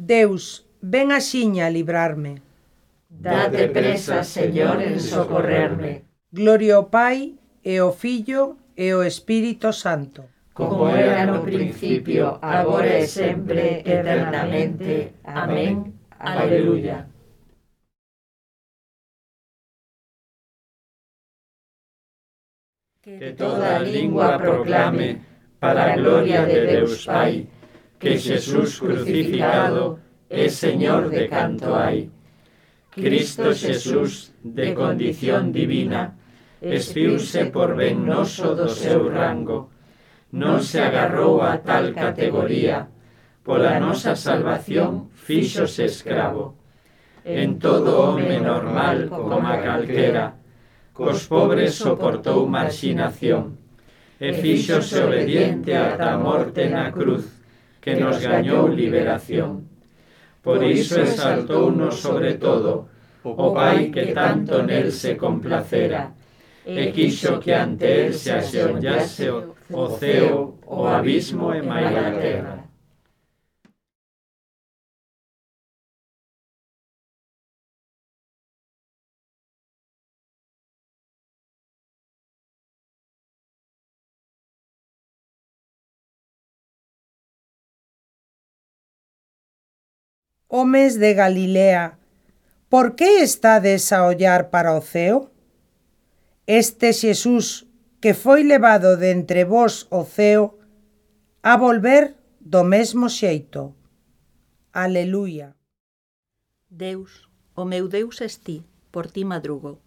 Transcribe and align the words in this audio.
Deus, 0.00 0.64
ven 0.80 1.12
axiña 1.12 1.66
a 1.66 1.70
librarme. 1.70 2.40
Date 3.10 3.68
presa, 3.68 4.24
Señor, 4.24 4.80
en 4.80 4.98
socorrerme. 4.98 6.08
Gloria 6.32 6.76
ao 6.76 6.88
Pai, 6.88 7.36
e 7.62 7.76
ao 7.76 7.92
Filho, 7.92 8.56
e 8.72 8.96
ao 8.96 9.04
Espírito 9.04 9.68
Santo. 9.76 10.24
Como 10.54 10.88
era 10.88 11.26
no 11.26 11.44
principio, 11.44 12.38
agora 12.40 12.98
e 12.98 13.06
sempre, 13.06 13.84
eternamente. 13.84 15.20
Amén. 15.24 15.92
Aleluya. 16.18 17.06
Que 23.02 23.32
toda 23.36 23.80
lingua 23.80 24.38
proclame, 24.38 25.20
para 25.60 25.92
a 25.92 25.96
gloria 25.96 26.46
de 26.46 26.58
Deus 26.66 27.04
Pai, 27.04 27.48
que 28.00 28.18
Jesús 28.18 28.80
crucificado 28.80 29.98
es 30.30 30.54
Señor 30.54 31.10
de 31.10 31.28
canto 31.28 31.76
hay. 31.76 32.10
Cristo 32.90 33.54
Jesús, 33.54 34.32
de 34.42 34.74
condición 34.74 35.52
divina, 35.52 36.16
espiuse 36.62 37.46
por 37.52 37.76
ben 37.76 38.04
noso 38.04 38.56
do 38.56 38.72
seu 38.72 39.08
rango, 39.12 39.68
non 40.32 40.64
se 40.64 40.80
agarrou 40.80 41.44
a 41.44 41.60
tal 41.60 41.92
categoría, 41.92 42.88
pola 43.44 43.76
nosa 43.76 44.16
salvación 44.16 45.12
fíxose 45.12 45.84
escravo. 45.84 46.56
En 47.24 47.60
todo 47.60 48.00
home 48.00 48.40
normal 48.40 49.12
como 49.12 49.44
a 49.44 49.60
calquera, 49.60 50.40
cos 50.96 51.28
pobres 51.28 51.76
soportou 51.76 52.48
marxinación, 52.48 53.60
e 54.16 54.32
fíxose 54.32 55.04
obediente 55.04 55.76
ata 55.76 56.16
a 56.16 56.20
morte 56.20 56.68
na 56.68 56.88
cruz, 56.92 57.39
que 57.80 57.96
nos 57.96 58.20
gañou 58.20 58.68
liberación. 58.68 59.68
Por 60.42 60.62
iso 60.62 61.00
exaltounos 61.00 61.96
sobre 61.96 62.34
todo, 62.34 62.88
o 63.24 63.52
Pai 63.52 63.90
que 63.90 64.12
tanto 64.12 64.62
nel 64.62 64.92
se 64.92 65.16
complacera, 65.16 66.12
e 66.64 66.92
quixo 66.92 67.40
que 67.40 67.52
ante 67.52 68.06
el 68.06 68.14
se 68.14 68.32
axeollase 68.32 69.28
o 69.72 69.84
ceo, 69.96 70.60
o 70.66 70.86
abismo 70.86 71.52
e 71.52 71.60
mai 71.62 71.88
a 71.96 72.12
terra. 72.16 72.59
homes 90.52 90.98
de 90.98 91.14
Galilea, 91.14 91.96
por 92.68 92.96
que 92.96 93.22
estades 93.22 93.92
a 93.92 94.04
ollar 94.04 94.50
para 94.50 94.74
o 94.74 94.82
ceo? 94.82 95.30
Este 96.46 96.92
Xesús 96.92 97.70
que 98.00 98.14
foi 98.14 98.42
levado 98.42 98.96
de 98.96 99.12
entre 99.12 99.44
vós 99.44 99.86
o 99.90 100.02
ceo, 100.04 100.58
a 101.42 101.56
volver 101.56 102.16
do 102.40 102.64
mesmo 102.64 103.06
xeito. 103.08 103.76
Aleluia. 104.72 105.54
Deus, 106.68 107.30
o 107.54 107.64
meu 107.64 107.86
Deus 107.86 108.20
es 108.20 108.40
ti, 108.40 108.66
por 108.90 109.06
ti 109.12 109.24
madrugo. 109.24 109.78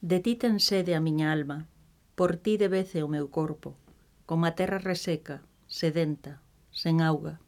De 0.00 0.20
ti 0.24 0.36
ten 0.40 0.56
sede 0.56 0.94
a 0.94 1.04
miña 1.04 1.34
alma, 1.36 1.68
por 2.16 2.40
ti 2.40 2.56
debece 2.56 3.02
o 3.02 3.12
meu 3.12 3.28
corpo, 3.28 3.76
como 4.24 4.46
a 4.46 4.56
terra 4.56 4.78
reseca, 4.78 5.42
sedenta, 5.66 6.40
sen 6.72 7.02
auga. 7.02 7.42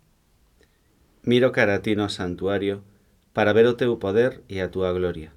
Miro 1.22 1.52
cara 1.52 1.82
ti 1.82 1.96
no 1.96 2.08
santuario 2.08 2.80
para 3.34 3.52
ver 3.52 3.66
o 3.66 3.76
teu 3.76 3.98
poder 4.00 4.40
e 4.48 4.64
a 4.64 4.72
túa 4.72 4.92
gloria. 4.92 5.32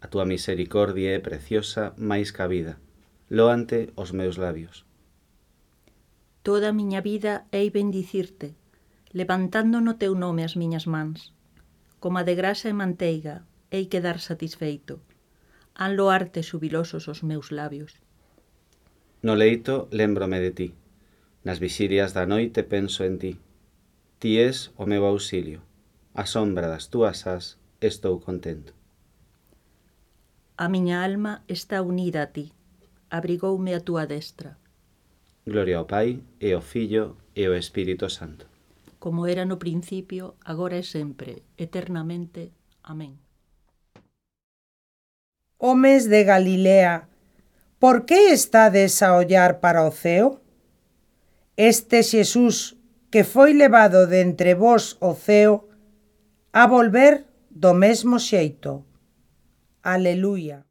A 0.00 0.08
túa 0.08 0.24
misericordia 0.24 1.12
é 1.12 1.20
preciosa 1.20 1.92
máis 2.00 2.32
que 2.32 2.40
a 2.40 2.48
vida. 2.48 2.80
Loante 3.28 3.92
os 4.00 4.16
meus 4.16 4.40
labios. 4.40 4.88
Toda 6.42 6.72
a 6.72 6.76
miña 6.76 7.04
vida 7.04 7.44
hei 7.52 7.68
bendicirte, 7.68 8.56
levantando 9.12 9.84
no 9.84 10.00
teu 10.00 10.16
nome 10.16 10.40
as 10.40 10.56
miñas 10.56 10.88
mans. 10.88 11.36
Coma 12.00 12.24
de 12.24 12.34
grasa 12.34 12.72
e 12.72 12.74
manteiga, 12.74 13.44
hei 13.68 13.92
quedar 13.92 14.24
satisfeito. 14.24 15.04
Han 15.76 16.00
loarte 16.00 16.40
subilosos 16.40 17.12
os 17.12 17.20
meus 17.20 17.52
labios. 17.52 18.00
No 19.20 19.36
leito 19.36 19.84
lembrome 19.92 20.40
de 20.40 20.50
ti. 20.56 20.68
Nas 21.44 21.60
vigilias 21.60 22.16
da 22.16 22.24
noite 22.24 22.64
penso 22.64 23.04
en 23.04 23.20
ti 23.20 23.32
Ti 24.20 24.36
és 24.36 24.68
o 24.76 24.84
meu 24.84 25.06
auxilio. 25.08 25.62
A 26.12 26.26
sombra 26.26 26.68
das 26.68 26.92
túas 26.92 27.26
as 27.26 27.56
estou 27.80 28.20
contento. 28.20 28.76
A 30.60 30.68
miña 30.68 31.00
alma 31.00 31.40
está 31.48 31.80
unida 31.80 32.20
a 32.22 32.26
ti. 32.28 32.52
Abrigoume 33.08 33.72
a 33.72 33.80
túa 33.80 34.04
destra. 34.04 34.60
Gloria 35.48 35.78
ao 35.78 35.86
Pai, 35.86 36.20
e 36.38 36.52
ao 36.52 36.60
Filho, 36.60 37.16
e 37.34 37.48
ao 37.48 37.56
Espírito 37.56 38.10
Santo. 38.12 38.44
Como 38.98 39.24
era 39.24 39.48
no 39.48 39.56
principio, 39.56 40.36
agora 40.44 40.76
e 40.76 40.84
sempre, 40.84 41.40
eternamente. 41.56 42.52
Amén. 42.84 43.16
Homes 45.56 46.12
de 46.12 46.24
Galilea, 46.28 47.08
por 47.80 48.04
que 48.04 48.36
estades 48.36 49.00
a 49.00 49.16
ollar 49.16 49.64
para 49.64 49.88
o 49.88 49.90
ceo? 49.90 50.44
Este 51.56 52.04
Xesús 52.04 52.79
que 53.10 53.22
foi 53.24 53.52
levado 53.52 54.06
de 54.06 54.22
entre 54.22 54.54
vós 54.54 54.96
o 55.00 55.14
ceo 55.14 55.68
a 56.52 56.66
volver 56.66 57.26
do 57.50 57.74
mesmo 57.74 58.16
xeito. 58.18 58.86
Aleluia. 59.82 60.66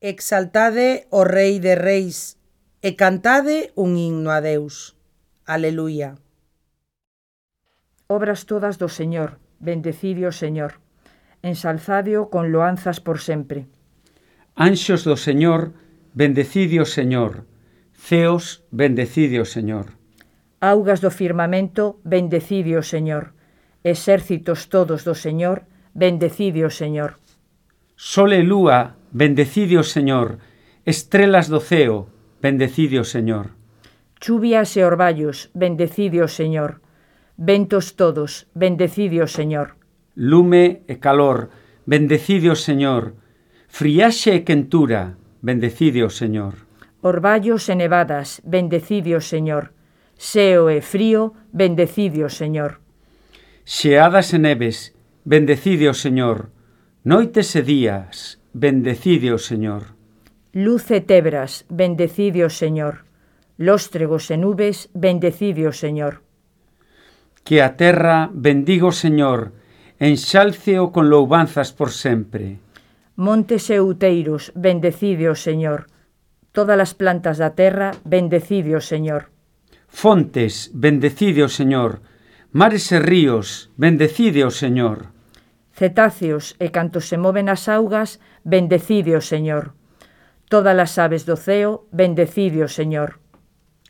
Exaltade 0.00 1.08
o 1.10 1.24
Rei 1.24 1.58
de 1.58 1.74
Reis 1.74 2.38
e 2.80 2.92
cantade 2.96 3.72
un 3.74 3.96
himno 3.96 4.30
a 4.30 4.40
Deus. 4.40 4.94
Aleluia. 5.44 6.25
Obras 8.08 8.46
todas 8.46 8.78
do 8.78 8.88
Señor, 8.88 9.38
bendecidio 9.58 10.30
Señor. 10.30 10.78
Ensalzadio 11.42 12.30
con 12.30 12.52
loanzas 12.52 13.00
por 13.00 13.18
sempre. 13.18 13.66
Anxos 14.54 15.02
do 15.02 15.18
Señor, 15.18 15.74
bendecidio 16.14 16.86
Señor. 16.86 17.50
Ceos, 17.98 18.62
bendecidio 18.70 19.42
Señor. 19.44 19.98
Augas 20.62 21.02
do 21.02 21.10
firmamento, 21.10 21.98
bendecidio 22.06 22.86
Señor. 22.86 23.34
Exércitos 23.82 24.70
todos 24.70 25.02
do 25.02 25.18
Señor, 25.18 25.66
bendecidio 25.90 26.70
Señor. 26.70 27.18
Sol 27.98 28.30
e 28.38 28.42
lúa, 28.46 28.94
bendecidio 29.10 29.82
Señor. 29.82 30.38
Estrelas 30.86 31.50
do 31.50 31.58
ceo, 31.58 32.06
bendecidio 32.38 33.02
Señor. 33.02 33.58
Chuvias 34.22 34.78
e 34.78 34.86
orballos, 34.86 35.50
bendecidio 35.58 36.30
Señor 36.30 36.85
Ventos 37.36 37.96
todos, 37.96 38.48
bendecidio, 38.54 39.24
o 39.24 39.28
Señor. 39.28 39.76
Lume 40.16 40.80
e 40.88 40.96
calor, 40.96 41.52
bendecidio, 41.84 42.52
o 42.52 42.56
Señor. 42.56 43.12
Friaxe 43.68 44.32
e 44.32 44.40
quentura, 44.40 45.20
bendecidio, 45.44 46.08
o 46.08 46.10
Señor. 46.10 46.64
Orballos 47.04 47.68
e 47.68 47.76
nevadas, 47.76 48.40
bendecidio, 48.40 49.20
o 49.20 49.24
Señor. 49.24 49.76
Seo 50.16 50.72
e 50.72 50.80
frío, 50.80 51.36
bendecidio, 51.52 52.26
o 52.26 52.32
Señor. 52.32 52.80
Xeadas 53.68 54.32
e 54.32 54.40
neves, 54.40 54.96
bendecidio, 55.28 55.92
o 55.92 55.94
Señor. 55.94 56.48
Noites 57.04 57.52
e 57.52 57.60
días, 57.60 58.40
bendecidio, 58.56 59.36
o 59.36 59.38
Señor. 59.38 59.92
Luz 60.56 60.88
e 60.88 61.04
tebras, 61.04 61.68
bendecidio, 61.68 62.48
o 62.48 62.50
Señor. 62.50 63.04
Lóstregos 63.60 64.32
e 64.32 64.40
nubes, 64.40 64.88
bendecidio, 64.96 65.68
o 65.68 65.76
Señor. 65.76 66.25
Que 67.46 67.62
a 67.62 67.78
terra 67.78 68.28
bendigo 68.34 68.90
o 68.90 68.98
Señor, 69.04 69.54
enxálceo 70.02 70.90
con 70.90 71.06
loubanzas 71.14 71.70
por 71.70 71.94
sempre. 71.94 72.58
Montes 73.14 73.70
e 73.70 73.78
outeiros, 73.78 74.50
bendecide 74.58 75.30
o 75.30 75.38
Señor. 75.38 75.86
Todas 76.50 76.74
as 76.82 76.98
plantas 76.98 77.38
da 77.38 77.54
terra, 77.54 77.94
bendecide 78.02 78.74
o 78.74 78.82
Señor. 78.82 79.30
Fontes, 79.86 80.74
bendecide 80.74 81.46
o 81.46 81.48
Señor. 81.48 82.02
Mares 82.50 82.90
e 82.90 82.98
ríos, 82.98 83.70
bendecide 83.78 84.42
o 84.42 84.50
Señor. 84.50 85.14
Cetáceos 85.70 86.58
e 86.58 86.74
cantos 86.74 87.06
se 87.06 87.14
moven 87.14 87.46
as 87.46 87.70
augas, 87.70 88.18
bendecide 88.42 89.14
o 89.14 89.22
Señor. 89.22 89.78
Todas 90.50 90.74
as 90.74 90.98
aves 90.98 91.22
do 91.22 91.38
ceo, 91.38 91.86
bendecide 91.94 92.66
o 92.66 92.70
Señor. 92.70 93.22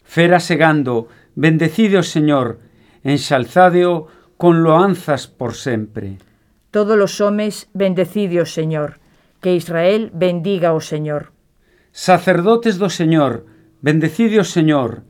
Fera 0.05 0.45
segando, 0.45 1.09
bendecide 1.33 1.97
o 1.97 2.05
Señor 2.05 2.66
enxalzádeo 3.07 4.11
con 4.37 4.67
loanzas 4.67 5.31
por 5.31 5.55
sempre. 5.55 6.19
Todos 6.75 6.99
os 6.99 7.15
homes 7.23 7.71
bendecide 7.73 8.43
o 8.43 8.47
Señor, 8.47 8.99
que 9.41 9.55
Israel 9.55 10.11
bendiga 10.13 10.75
o 10.75 10.83
Señor. 10.83 11.33
Sacerdotes 11.95 12.77
do 12.77 12.91
Señor, 12.91 13.47
bendecide 13.81 14.43
o 14.43 14.45
Señor, 14.45 15.07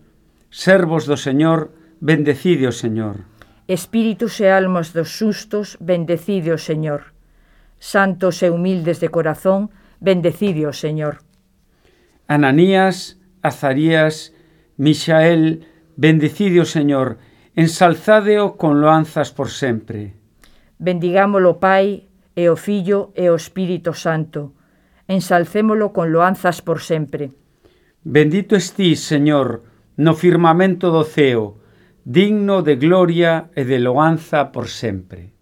servos 0.53 1.09
do 1.09 1.17
Señor, 1.17 1.75
bendecide 1.99 2.69
o 2.69 2.75
Señor. 2.77 3.27
Espíritus 3.67 4.39
e 4.39 4.47
almas 4.47 4.95
dos 4.95 5.19
sustos, 5.19 5.75
bendecide 5.83 6.55
o 6.55 6.61
Señor. 6.61 7.17
Santos 7.83 8.45
e 8.47 8.53
humildes 8.53 9.03
de 9.03 9.11
corazón, 9.11 9.75
bendecide 9.99 10.71
o 10.71 10.75
Señor. 10.77 11.19
Ananías, 12.29 13.19
Azarías, 13.43 14.31
Misael, 14.77 15.67
bendecide 15.97 16.61
o 16.61 16.69
Señor, 16.69 17.19
ensalzádeo 17.57 18.57
con 18.57 18.83
loanzas 18.83 19.33
por 19.33 19.49
sempre. 19.49 20.13
Bendigámolo, 20.79 21.59
Pai, 21.59 22.07
e 22.37 22.53
o 22.53 22.57
Fillo 22.57 23.17
e 23.17 23.33
o 23.33 23.35
Espírito 23.35 23.97
Santo. 23.97 24.53
Ensalcémolo 25.09 25.97
con 25.97 26.13
loanzas 26.13 26.61
por 26.61 26.85
sempre. 26.85 27.33
Bendito 28.05 28.55
estís, 28.55 29.01
Señor, 29.01 29.65
no 29.97 30.13
firmamento 30.13 30.93
do 30.93 31.03
ceo, 31.03 31.65
digno 32.05 32.61
de 32.61 32.77
gloria 32.77 33.49
e 33.57 33.65
de 33.65 33.81
loanza 33.81 34.53
por 34.53 34.69
sempre. 34.69 35.33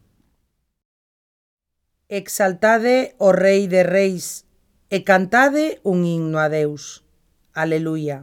Exaltade 2.07 3.19
o 3.19 3.35
Rei 3.35 3.67
de 3.67 3.83
Reis 3.83 4.47
e 4.87 5.03
cantade 5.03 5.83
un 5.83 6.07
himno 6.07 6.39
a 6.39 6.47
Deus. 6.47 7.03
Aleluia. 7.51 8.23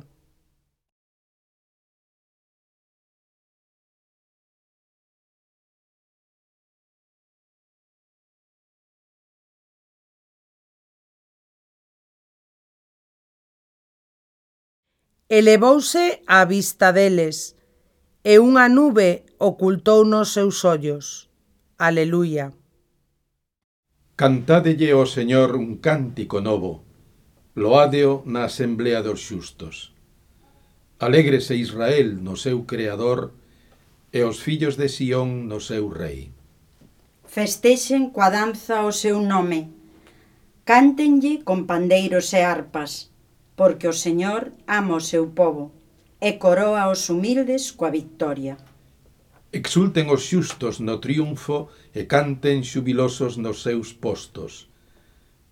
elevouse 15.32 16.20
á 16.28 16.44
vista 16.44 16.92
deles, 16.92 17.56
e 18.20 18.36
unha 18.36 18.68
nube 18.68 19.24
ocultounos 19.40 20.36
seus 20.36 20.60
ollos. 20.68 21.32
Aleluia. 21.80 22.52
Cantádelle 24.20 24.92
ao 24.92 25.08
Señor 25.08 25.56
un 25.56 25.80
cántico 25.80 26.44
novo, 26.44 26.84
loádeo 27.56 28.28
na 28.28 28.44
asemblea 28.52 29.00
dos 29.00 29.24
xustos. 29.24 29.96
Alégrese 31.00 31.56
Israel 31.56 32.20
no 32.20 32.36
seu 32.36 32.68
Creador 32.68 33.32
e 34.12 34.28
os 34.28 34.44
fillos 34.44 34.76
de 34.76 34.92
Sión 34.92 35.48
no 35.48 35.64
seu 35.64 35.88
Rei. 35.88 36.36
Festexen 37.24 38.12
coa 38.12 38.28
danza 38.28 38.84
o 38.84 38.92
seu 38.92 39.24
nome, 39.24 39.72
cántenlle 40.68 41.40
con 41.48 41.64
pandeiros 41.64 42.36
e 42.36 42.44
arpas, 42.44 43.11
porque 43.62 43.88
o 43.88 43.94
Señor 43.94 44.58
ama 44.66 44.98
o 44.98 45.06
seu 45.12 45.38
povo 45.38 45.70
e 46.18 46.42
coroa 46.42 46.90
os 46.90 47.14
humildes 47.14 47.70
coa 47.78 47.94
victoria. 47.94 48.58
Exulten 49.54 50.10
os 50.10 50.26
xustos 50.26 50.82
no 50.82 50.98
triunfo 50.98 51.70
e 51.94 52.10
canten 52.10 52.66
xubilosos 52.66 53.38
nos 53.38 53.62
seus 53.62 53.94
postos, 53.94 54.66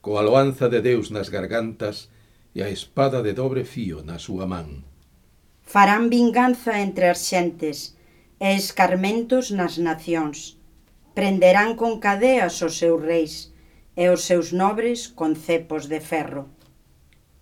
coa 0.01 0.25
loanza 0.25 0.65
de 0.73 0.81
Deus 0.81 1.13
nas 1.13 1.29
gargantas 1.29 2.09
e 2.57 2.65
a 2.65 2.69
espada 2.73 3.21
de 3.21 3.37
dobre 3.37 3.61
fío 3.61 4.01
na 4.01 4.17
súa 4.17 4.49
man. 4.49 4.81
Farán 5.61 6.09
vinganza 6.09 6.81
entre 6.81 7.13
as 7.13 7.21
xentes 7.29 7.93
e 8.41 8.57
escarmentos 8.57 9.53
nas 9.53 9.77
nacións. 9.77 10.57
Prenderán 11.13 11.77
con 11.77 12.01
cadeas 12.01 12.57
os 12.65 12.73
seus 12.81 12.97
reis 13.05 13.53
e 13.93 14.09
os 14.09 14.25
seus 14.25 14.49
nobres 14.49 15.13
con 15.13 15.37
cepos 15.37 15.85
de 15.85 16.01
ferro. 16.01 16.49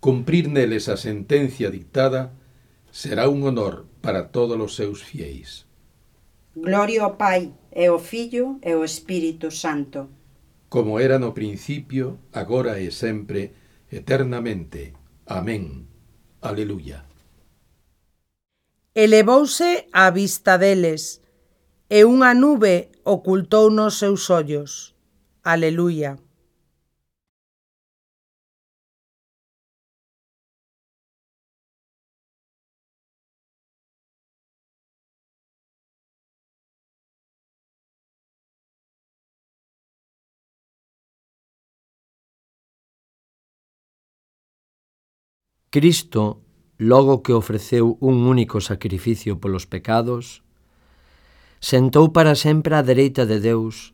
Cumprir 0.00 0.46
neles 0.46 0.88
a 0.88 0.96
sentencia 0.96 1.70
dictada 1.70 2.30
será 2.90 3.28
un 3.28 3.42
honor 3.42 3.86
para 4.00 4.30
todos 4.30 4.54
os 4.54 4.78
seus 4.78 5.02
fieis. 5.02 5.66
Gloria 6.54 7.02
ao 7.02 7.16
Pai, 7.18 7.54
e 7.74 7.86
ao 7.86 7.98
Filho, 7.98 8.58
e 8.62 8.72
ao 8.72 8.84
Espírito 8.84 9.50
Santo. 9.50 10.08
Como 10.68 11.00
era 11.00 11.18
no 11.18 11.34
principio, 11.34 12.18
agora 12.32 12.78
e 12.78 12.90
sempre, 12.90 13.52
eternamente. 13.90 14.94
Amén. 15.26 15.86
Aleluya. 16.40 17.04
Elevouse 18.94 19.90
á 19.92 20.10
vista 20.10 20.58
deles, 20.58 21.22
e 21.90 22.06
unha 22.06 22.34
nube 22.34 22.90
ocultou 23.02 23.70
nos 23.70 23.98
seus 23.98 24.30
ollos. 24.30 24.94
Aleluya. 25.42 26.18
Cristo, 45.70 46.40
logo 46.78 47.22
que 47.22 47.32
ofreceu 47.32 47.98
un 48.00 48.24
único 48.24 48.60
sacrificio 48.60 49.36
polos 49.36 49.68
pecados, 49.68 50.40
sentou 51.60 52.08
para 52.16 52.32
sempre 52.32 52.72
á 52.72 52.80
dereita 52.80 53.28
de 53.28 53.36
Deus 53.42 53.92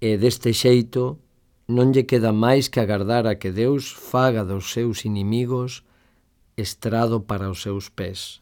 e 0.00 0.16
deste 0.16 0.56
xeito 0.56 1.20
non 1.68 1.92
lle 1.92 2.08
queda 2.08 2.32
máis 2.32 2.72
que 2.72 2.80
agardar 2.80 3.28
a 3.28 3.36
que 3.36 3.52
Deus 3.52 3.92
faga 3.92 4.48
dos 4.48 4.72
seus 4.72 5.04
inimigos 5.04 5.84
estrado 6.56 7.28
para 7.28 7.52
os 7.52 7.60
seus 7.60 7.92
pés. 7.92 8.40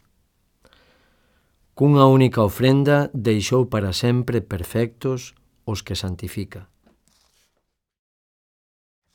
Cunha 1.74 2.06
única 2.06 2.44
ofrenda 2.44 3.10
deixou 3.10 3.66
para 3.66 3.90
sempre 3.96 4.38
perfectos 4.44 5.34
os 5.64 5.82
que 5.82 5.96
santifica. 5.96 6.68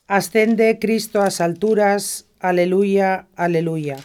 Ascende 0.09 0.77
Cristo 0.81 1.21
ás 1.21 1.41
alturas 1.41 2.24
Aleluya, 2.39 3.27
aleluya. 3.35 3.97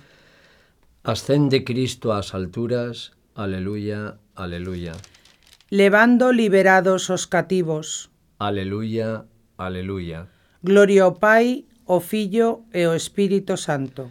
Ascende 1.03 1.65
Cristo 1.65 2.13
ás 2.13 2.35
alturas, 2.35 3.13
aleluya, 3.35 4.19
aleluya. 4.35 4.93
Levando 5.71 6.33
liberados 6.33 7.11
os 7.11 7.27
cativos. 7.27 8.11
Aleluya, 8.39 9.25
aleluya. 9.57 10.29
Gloria 10.63 11.05
ao 11.05 11.15
Pai, 11.15 11.65
ao 11.87 12.01
Fillo 12.01 12.67
e 12.73 12.85
ao 12.85 12.95
Espírito 12.95 13.57
Santo. 13.57 14.11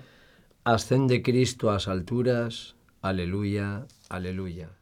Ascende 0.65 1.21
Cristo 1.21 1.69
ás 1.69 1.87
alturas, 1.87 2.75
aleluya, 3.01 3.85
aleluya. 4.09 4.78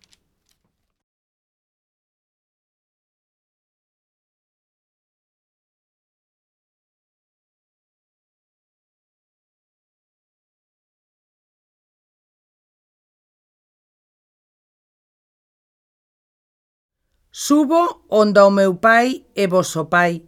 Subo 17.40 18.02
onda 18.10 18.48
o 18.48 18.50
meu 18.50 18.74
Pai 18.74 19.22
e 19.36 19.46
voso 19.46 19.86
Pai, 19.86 20.24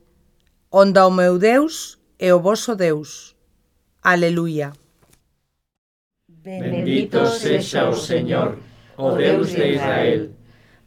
onda 0.70 1.08
o 1.08 1.12
meu 1.12 1.39
Deus 1.39 1.98
e 2.20 2.32
o 2.32 2.39
voso 2.39 2.75
Deus. 2.75 3.36
Aleluia. 4.04 4.74
Bendito 6.28 7.25
sexa 7.25 7.89
o 7.89 7.96
Señor, 7.98 8.60
o 8.96 9.10
Deus 9.18 9.50
de 9.58 9.74
Israel, 9.74 10.30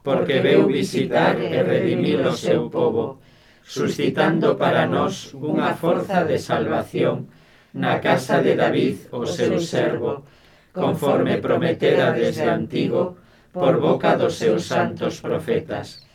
porque 0.05 0.39
veu 0.39 0.69
visitar 0.69 1.43
e 1.43 1.59
redimir 1.59 2.25
o 2.25 2.37
seu 2.37 2.71
povo, 2.71 3.19
suscitando 3.65 4.55
para 4.55 4.87
nós 4.87 5.35
unha 5.35 5.75
forza 5.75 6.23
de 6.23 6.39
salvación 6.39 7.27
na 7.75 7.99
casa 7.99 8.39
de 8.47 8.55
David, 8.55 9.11
o 9.11 9.27
seu 9.27 9.59
servo, 9.59 10.23
conforme 10.71 11.43
prometera 11.43 12.15
desde 12.15 12.47
antigo 12.47 13.19
por 13.51 13.83
boca 13.83 14.15
dos 14.15 14.39
seus 14.39 14.71
santos 14.71 15.19
profetas 15.19 16.12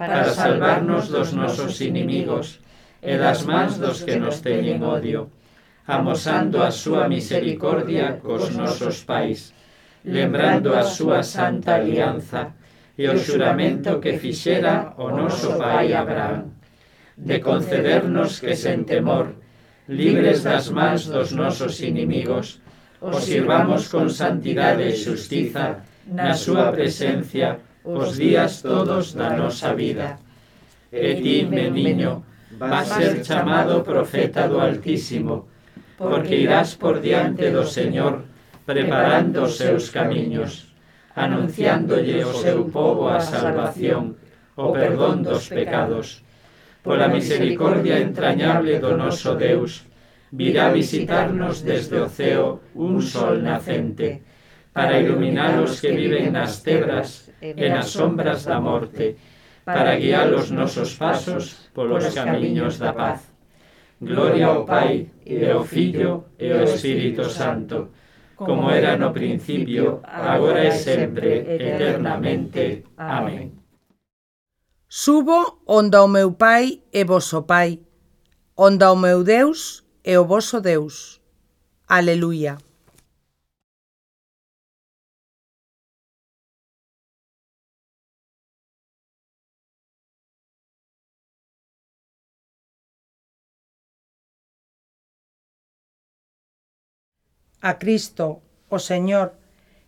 para 0.00 0.32
salvarnos 0.32 1.12
dos 1.12 1.34
nosos 1.36 1.76
inimigos 1.84 2.56
e 3.04 3.20
das 3.20 3.44
mans 3.44 3.76
dos 3.76 4.00
que 4.00 4.16
nos 4.16 4.40
teñen 4.40 4.80
odio, 4.80 5.28
amosando 5.84 6.64
a 6.64 6.72
súa 6.72 7.04
misericordia 7.04 8.16
cos 8.16 8.48
nosos 8.56 9.04
pais, 9.04 9.52
lembrando 10.08 10.72
a 10.72 10.88
súa 10.88 11.20
santa 11.20 11.76
alianza 11.76 12.56
e 12.96 13.12
o 13.12 13.16
xuramento 13.20 14.00
que 14.00 14.16
fixera 14.16 14.96
o 14.96 15.12
noso 15.12 15.60
pai 15.60 15.92
Abraham, 15.92 16.48
de 17.20 17.36
concedernos 17.44 18.40
que 18.40 18.56
sen 18.56 18.88
temor, 18.88 19.36
libres 19.84 20.40
das 20.48 20.72
mans 20.72 21.12
dos 21.12 21.36
nosos 21.36 21.76
inimigos, 21.84 22.64
os 23.04 23.20
sirvamos 23.28 23.92
con 23.92 24.08
santidade 24.08 24.80
e 24.80 24.96
xustiza 24.96 25.84
na 26.08 26.32
súa 26.32 26.72
presencia 26.72 27.60
os 27.84 28.16
días 28.16 28.62
todos 28.62 29.14
da 29.14 29.36
nosa 29.36 29.74
vida. 29.74 30.18
E 30.92 31.14
ti, 31.22 31.46
meniño, 31.48 32.24
vas 32.58 32.88
ser 32.88 33.24
chamado 33.24 33.82
profeta 33.82 34.48
do 34.48 34.60
Altísimo, 34.60 35.48
porque 35.96 36.36
irás 36.36 36.74
por 36.74 37.00
diante 37.00 37.50
do 37.50 37.64
Señor, 37.64 38.24
preparando 38.66 39.44
os 39.44 39.56
seus 39.56 39.90
camiños, 39.90 40.74
anunciándolle 41.14 42.24
o 42.24 42.32
seu 42.34 42.68
povo 42.68 43.08
a 43.08 43.20
salvación, 43.20 44.16
o 44.56 44.72
perdón 44.72 45.22
dos 45.22 45.48
pecados. 45.48 46.22
Pola 46.82 47.08
misericordia 47.08 48.00
entrañable 48.00 48.80
do 48.80 48.96
noso 48.96 49.36
Deus, 49.36 49.84
virá 50.32 50.70
visitarnos 50.72 51.62
desde 51.62 52.00
o 52.00 52.08
ceo 52.08 52.60
un 52.74 53.02
sol 53.02 53.42
nacente, 53.42 54.22
para 54.72 55.00
iluminar 55.00 55.60
os 55.62 55.80
que 55.80 55.92
viven 55.92 56.30
nas 56.30 56.62
tebras 56.62 57.30
e 57.42 57.68
nas 57.68 57.90
sombras 57.90 58.44
da 58.44 58.60
morte, 58.60 59.16
para 59.64 59.96
guiar 59.96 60.32
os 60.32 60.50
nosos 60.50 60.94
pasos 60.94 61.70
polos 61.74 62.14
camiños 62.14 62.78
da 62.78 62.92
paz. 62.92 63.30
Gloria 64.00 64.46
ao 64.46 64.64
Pai, 64.64 65.10
e 65.26 65.44
ao 65.44 65.64
Filho, 65.64 66.24
e 66.38 66.50
ao 66.50 66.64
Espírito 66.64 67.28
Santo, 67.28 67.90
como 68.36 68.70
era 68.70 68.96
no 68.96 69.12
principio, 69.12 70.00
agora 70.02 70.64
e 70.64 70.72
sempre, 70.72 71.44
eternamente. 71.44 72.84
Amén. 72.96 73.52
Subo 74.88 75.62
onde 75.66 75.98
o 75.98 76.08
meu 76.08 76.32
Pai 76.32 76.80
e 76.90 77.04
vosso 77.04 77.42
Pai, 77.42 77.80
onde 78.56 78.84
o 78.84 78.96
meu 78.96 79.22
Deus 79.22 79.84
e 80.02 80.16
o 80.16 80.24
vosso 80.24 80.60
Deus. 80.60 81.20
Aleluia. 81.86 82.56
a 97.60 97.78
Cristo, 97.78 98.40
o 98.68 98.78
Señor, 98.78 99.34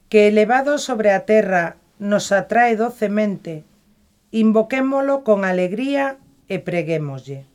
que 0.08 0.28
elevado 0.28 0.78
sobre 0.78 1.12
a 1.12 1.24
terra 1.24 1.76
nos 1.98 2.32
atrae 2.32 2.76
docemente, 2.76 3.64
invoquémolo 4.30 5.24
con 5.24 5.44
alegría 5.44 6.18
e 6.48 6.58
preguémoslle. 6.58 7.48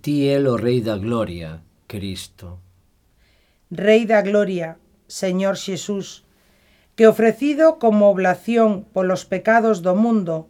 Ti 0.00 0.30
el 0.30 0.46
o 0.46 0.56
Rei 0.56 0.80
da 0.80 0.96
Gloria, 0.96 1.60
Cristo. 1.90 2.62
Rei 3.70 4.06
da 4.06 4.22
Gloria, 4.22 4.78
Señor 5.08 5.56
Xesús, 5.58 6.22
que 6.94 7.08
ofrecido 7.08 7.78
como 7.78 8.08
oblación 8.08 8.86
polos 8.94 9.26
pecados 9.26 9.82
do 9.82 9.98
mundo, 9.98 10.48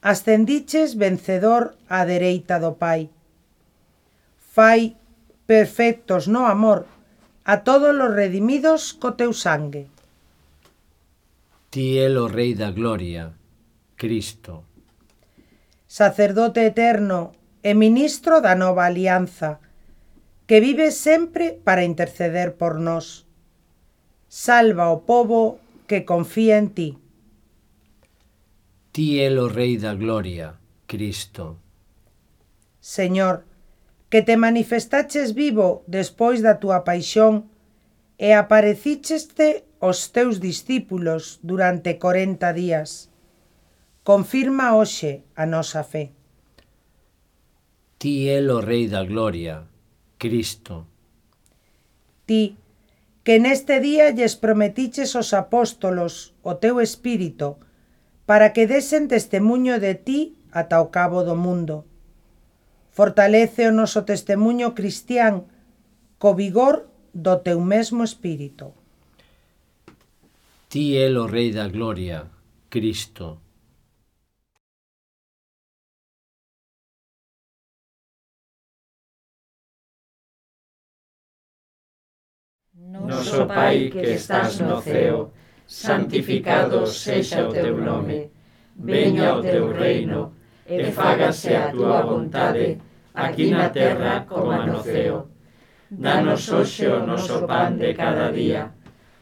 ascendiches 0.00 0.96
vencedor 0.96 1.76
á 1.86 2.02
dereita 2.08 2.58
do 2.58 2.74
Pai. 2.80 3.12
Fai 4.40 4.96
perfectos 5.46 6.26
no 6.26 6.48
amor, 6.48 6.88
a 7.46 7.62
todos 7.62 7.94
os 7.94 8.12
redimidos 8.14 8.92
co 8.98 9.14
teu 9.14 9.30
sangue. 9.30 9.86
Ti 11.70 12.02
é 12.02 12.10
o 12.10 12.26
Rei 12.26 12.58
da 12.58 12.74
Gloria, 12.74 13.30
Cristo. 13.94 14.66
Sacerdote 15.86 16.66
eterno 16.66 17.30
e 17.62 17.70
ministro 17.74 18.42
da 18.42 18.58
nova 18.58 18.90
alianza, 18.90 19.62
que 20.46 20.58
vive 20.58 20.90
sempre 20.90 21.54
para 21.62 21.86
interceder 21.86 22.58
por 22.58 22.82
nós. 22.82 23.26
Salva 24.26 24.90
o 24.90 25.06
povo 25.06 25.62
que 25.86 26.02
confía 26.02 26.58
en 26.58 26.74
ti. 26.74 26.98
Ti 28.90 29.22
é 29.22 29.30
o 29.30 29.46
Rei 29.46 29.78
da 29.78 29.94
Gloria, 29.94 30.58
Cristo. 30.90 31.62
Señor, 32.82 33.46
que 34.16 34.22
te 34.22 34.38
manifestaches 34.38 35.34
vivo 35.34 35.84
despois 35.86 36.40
da 36.40 36.56
túa 36.56 36.88
paixón 36.88 37.52
e 38.16 38.32
aparecicheste 38.32 39.68
aos 39.76 40.08
teus 40.08 40.40
discípulos 40.40 41.36
durante 41.44 42.00
40 42.00 42.48
días. 42.56 43.12
Confirma 44.08 44.72
hoxe 44.72 45.20
a 45.36 45.44
nosa 45.44 45.84
fe. 45.84 46.16
Ti 48.00 48.32
é 48.32 48.40
o 48.40 48.64
Rei 48.64 48.88
da 48.88 49.04
Gloria, 49.04 49.68
Cristo. 50.16 50.88
Ti, 52.24 52.56
que 53.20 53.36
neste 53.36 53.84
día 53.84 54.16
lles 54.16 54.32
prometiches 54.32 55.12
aos 55.12 55.36
apóstolos 55.36 56.32
o 56.40 56.56
teu 56.56 56.80
espírito, 56.80 57.60
para 58.24 58.56
que 58.56 58.64
desen 58.64 59.12
testemunho 59.12 59.76
de 59.76 59.92
ti 59.92 60.40
ata 60.56 60.80
o 60.80 60.88
cabo 60.88 61.20
do 61.20 61.36
mundo. 61.36 61.84
Fortalece 62.96 63.68
o 63.68 63.76
noso 63.76 64.08
testemunho 64.08 64.72
cristián 64.72 65.44
co 66.16 66.32
vigor 66.32 66.88
do 67.12 67.36
teu 67.44 67.60
mesmo 67.60 68.00
espírito. 68.00 68.72
Ti 70.72 70.96
é 70.96 71.12
o 71.12 71.28
Rei 71.28 71.52
da 71.52 71.68
Gloria, 71.68 72.24
Cristo. 72.72 73.36
Noso 82.72 83.44
Pai 83.44 83.92
que 83.92 84.16
estás 84.16 84.56
no 84.64 84.80
ceo, 84.80 85.36
santificado 85.68 86.86
sexa 86.86 87.44
o 87.44 87.52
teu 87.52 87.76
nome. 87.76 88.32
Veña 88.74 89.36
o 89.36 89.42
teu 89.42 89.68
reino, 89.68 90.32
e 90.66 90.90
fágase 90.90 91.54
a 91.54 91.70
tua 91.70 92.00
vontade, 92.02 92.80
aquí 93.16 93.48
na 93.50 93.72
terra 93.72 94.28
como 94.28 94.52
no 94.52 94.84
ceo. 94.84 95.32
Danos 95.88 96.44
hoxe 96.52 96.84
o 96.92 97.00
noso 97.00 97.48
pan 97.48 97.80
de 97.80 97.96
cada 97.96 98.28
día. 98.30 98.76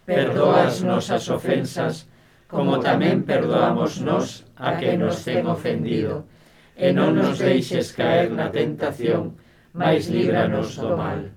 Perdoa 0.04 0.66
as 0.66 0.82
nosas 0.82 1.30
ofensas, 1.30 2.10
como 2.50 2.82
tamén 2.82 3.22
perdoamos 3.22 4.02
nós 4.02 4.42
a 4.58 4.74
que 4.74 4.98
nos 4.98 5.22
ten 5.22 5.46
ofendido. 5.46 6.26
E 6.74 6.90
non 6.90 7.14
nos 7.14 7.38
deixes 7.38 7.94
caer 7.94 8.34
na 8.34 8.50
tentación, 8.50 9.38
mas 9.70 10.10
líbranos 10.10 10.74
do 10.74 10.98
mal. 10.98 11.30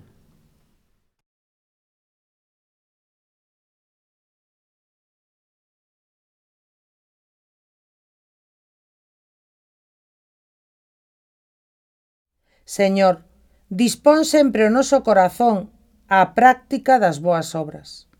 Señor, 12.68 13.24
dispón 13.72 14.28
sempre 14.28 14.68
o 14.68 14.70
noso 14.76 15.00
corazón 15.00 15.72
á 16.04 16.36
práctica 16.36 17.00
das 17.00 17.16
boas 17.24 17.56
obras. 17.56 18.12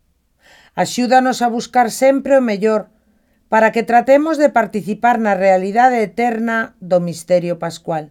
Axúdanos 0.73 1.45
a 1.45 1.52
buscar 1.52 1.93
sempre 1.93 2.33
o 2.40 2.40
mellor 2.40 2.88
para 3.52 3.76
que 3.76 3.85
tratemos 3.85 4.40
de 4.40 4.49
participar 4.49 5.21
na 5.21 5.37
realidade 5.37 6.00
eterna 6.00 6.81
do 6.81 6.97
misterio 6.97 7.61
pascual. 7.61 8.09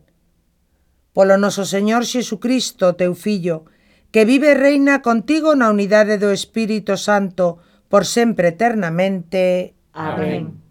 Polo 1.09 1.41
noso 1.41 1.65
Señor 1.65 2.05
Xesucristo, 2.05 2.93
teu 2.93 3.17
Fillo, 3.17 3.65
que 4.13 4.21
vive 4.21 4.53
e 4.53 4.61
reina 4.61 5.01
contigo 5.01 5.57
na 5.57 5.73
unidade 5.73 6.21
do 6.21 6.29
Espírito 6.29 7.01
Santo 7.01 7.57
por 7.89 8.05
sempre 8.05 8.53
eternamente. 8.53 9.73
Amén. 9.89 10.61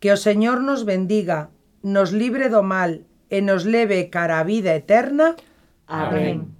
Que 0.00 0.16
o 0.16 0.18
Señor 0.20 0.64
nos 0.64 0.88
bendiga, 0.88 1.52
nos 1.84 2.08
libre 2.16 2.48
do 2.48 2.64
mal, 2.64 3.04
e 3.30 3.40
nos 3.40 3.64
leve 3.64 4.08
cara 4.10 4.40
a 4.40 4.44
vida 4.44 4.74
eterna. 4.74 5.36
Amén. 5.86 6.55